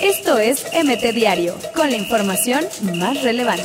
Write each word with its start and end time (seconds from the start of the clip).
Esto 0.00 0.38
es 0.38 0.64
MT 0.72 1.14
Diario, 1.14 1.56
con 1.74 1.90
la 1.90 1.96
información 1.96 2.64
más 2.94 3.22
relevante. 3.22 3.64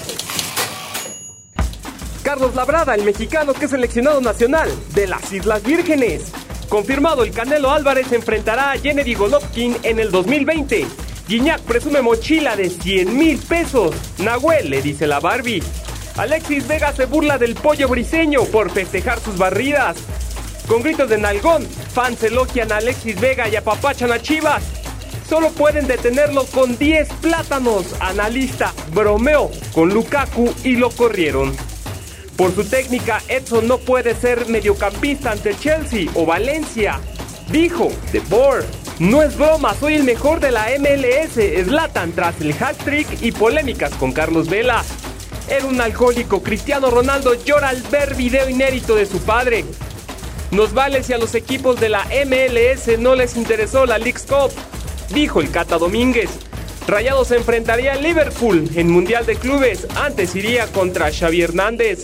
Carlos 2.24 2.56
Labrada, 2.56 2.96
el 2.96 3.04
mexicano 3.04 3.54
que 3.54 3.66
es 3.66 3.72
seleccionado 3.72 4.22
nacional 4.22 4.70
de 4.94 5.08
las 5.08 5.32
Islas 5.34 5.64
Vírgenes. 5.64 6.32
Confirmado, 6.70 7.24
el 7.24 7.32
Canelo 7.32 7.72
Álvarez 7.72 8.12
enfrentará 8.12 8.72
a 8.72 8.78
Gennady 8.78 9.14
Golovkin 9.16 9.76
en 9.84 10.00
el 10.00 10.12
2020. 10.12 10.86
Guiñac 11.28 11.62
presume 11.62 12.02
mochila 12.02 12.56
de 12.56 12.70
100 12.70 13.18
mil 13.18 13.38
pesos. 13.40 13.96
Nahuel 14.20 14.70
le 14.70 14.82
dice 14.82 15.08
la 15.08 15.20
Barbie. 15.20 15.64
Alexis 16.18 16.68
Vega 16.68 16.94
se 16.94 17.06
burla 17.06 17.38
del 17.38 17.56
pollo 17.56 17.88
briseño 17.88 18.44
por 18.46 18.72
festejar 18.72 19.20
sus 19.20 19.38
barridas. 19.38 19.98
Con 20.68 20.84
gritos 20.84 21.10
de 21.10 21.18
nalgón, 21.18 21.68
fans 21.94 22.24
elogian 22.24 22.72
a 22.72 22.78
Alexis 22.78 23.20
Vega 23.20 23.50
y 23.50 23.56
apapachan 23.56 24.12
a 24.12 24.22
Chivas. 24.22 24.81
Solo 25.32 25.50
pueden 25.52 25.88
detenerlo 25.88 26.44
con 26.44 26.78
10 26.78 27.08
plátanos. 27.22 27.86
Analista 28.02 28.74
bromeó 28.94 29.50
con 29.72 29.88
Lukaku 29.88 30.54
y 30.66 30.76
lo 30.76 30.90
corrieron. 30.90 31.56
Por 32.36 32.54
su 32.54 32.66
técnica, 32.66 33.22
Edson 33.30 33.66
no 33.66 33.78
puede 33.78 34.14
ser 34.14 34.48
mediocampista 34.48 35.32
ante 35.32 35.58
Chelsea 35.58 36.12
o 36.16 36.26
Valencia. 36.26 37.00
Dijo 37.50 37.88
The 38.12 38.20
Board. 38.28 38.66
No 39.00 39.24
es 39.24 39.38
broma, 39.38 39.74
soy 39.74 39.94
el 39.94 40.04
mejor 40.04 40.42
de 40.42 40.52
la 40.52 40.68
MLS. 40.78 41.36
Slatan 41.64 42.12
tras 42.12 42.42
el 42.42 42.52
hat-trick 42.52 43.22
y 43.22 43.32
polémicas 43.32 43.94
con 43.94 44.12
Carlos 44.12 44.50
Vela. 44.50 44.84
Era 45.48 45.66
un 45.66 45.80
alcohólico. 45.80 46.44
Cristiano 46.44 46.92
Ronaldo 46.92 47.36
llora 47.46 47.70
al 47.70 47.82
ver 47.84 48.16
video 48.16 48.50
inédito 48.50 48.96
de 48.96 49.06
su 49.06 49.20
padre. 49.20 49.64
Nos 50.52 50.74
vale 50.74 51.02
si 51.04 51.14
a 51.14 51.18
los 51.18 51.36
equipos 51.36 51.80
de 51.80 51.88
la 51.88 52.06
MLS 52.26 53.00
no 53.00 53.16
les 53.16 53.38
interesó 53.38 53.86
la 53.86 53.98
League's 53.98 54.24
Cup, 54.24 54.52
dijo 55.14 55.42
el 55.42 55.52
Cata 55.52 55.78
Domínguez. 55.78 56.30
Rayados 56.88 57.30
se 57.30 57.38
enfrentaría 57.38 57.94
a 57.94 57.96
Liverpool 57.96 58.70
en 58.76 58.92
Mundial 58.92 59.26
de 59.26 59.36
Clubes, 59.36 59.88
antes 59.96 60.36
iría 60.36 60.68
contra 60.68 61.12
Xavi 61.12 61.42
Hernández. 61.42 62.04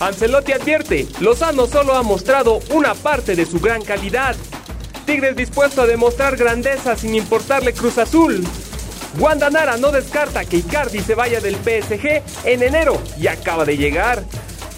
Ancelotti 0.00 0.52
advierte, 0.52 1.06
Lozano 1.20 1.66
solo 1.66 1.94
ha 1.94 2.02
mostrado 2.02 2.60
una 2.70 2.94
parte 2.94 3.36
de 3.36 3.46
su 3.46 3.60
gran 3.60 3.82
calidad. 3.82 4.34
Tigres 5.06 5.36
dispuesto 5.36 5.82
a 5.82 5.86
demostrar 5.86 6.36
grandeza 6.36 6.96
sin 6.96 7.14
importarle 7.14 7.74
Cruz 7.74 7.98
Azul. 7.98 8.44
Wanda 9.18 9.50
Nara 9.50 9.76
no 9.76 9.92
descarta 9.92 10.44
que 10.44 10.56
Icardi 10.56 11.00
se 11.00 11.14
vaya 11.14 11.40
del 11.40 11.56
PSG 11.56 12.22
en 12.44 12.62
enero 12.62 13.00
y 13.18 13.28
acaba 13.28 13.64
de 13.64 13.76
llegar. 13.76 14.24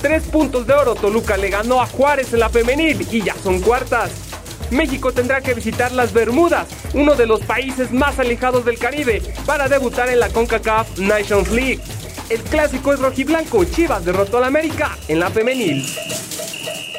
Tres 0.03 0.25
puntos 0.25 0.67
de 0.67 0.75
oro 0.75 0.95
Toluca 0.95 1.36
le 1.36 1.48
ganó 1.48 1.81
a 1.81 1.86
Juárez 1.86 2.33
en 2.33 2.41
la 2.41 2.51
femenil 2.51 3.06
y 3.11 3.23
ya 3.23 3.34
son 3.42 3.61
cuartas. 3.61 4.26
México 4.70 5.12
tendrá 5.12 5.41
que 5.41 5.55
visitar 5.55 5.92
las 5.92 6.12
Bermudas, 6.12 6.67
uno 6.95 7.14
de 7.14 7.27
los 7.27 7.41
países 7.41 7.92
más 7.92 8.19
alejados 8.19 8.64
del 8.64 8.78
Caribe, 8.78 9.23
para 9.45 9.69
debutar 9.69 10.08
en 10.11 10.20
la 10.20 10.28
CONCACAF 10.28 10.98
Nations 10.98 11.50
League. 11.50 11.81
El 12.28 12.41
clásico 12.41 12.92
es 12.92 12.98
rojiblanco, 12.98 13.64
Chivas 13.64 14.05
derrotó 14.05 14.39
al 14.39 14.45
América 14.45 14.97
en 15.08 15.20
la 15.20 15.31
femenil. 15.31 15.86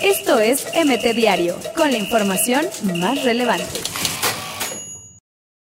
Esto 0.01 0.39
es 0.39 0.67
MT 0.73 1.15
Diario, 1.15 1.57
con 1.75 1.91
la 1.91 1.97
información 1.97 2.65
más 2.95 3.23
relevante. 3.23 3.65